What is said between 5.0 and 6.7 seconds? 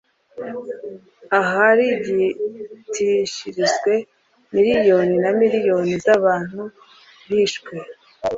na miliyoni z'abantu